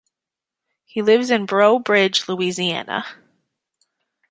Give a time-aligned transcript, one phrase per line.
[0.85, 3.05] He lives in Breaux Bridge, Louisiana.